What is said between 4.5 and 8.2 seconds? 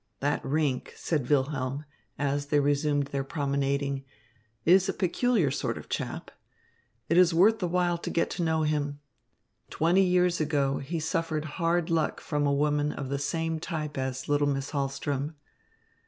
"is a peculiar sort of chap. It is worth the while to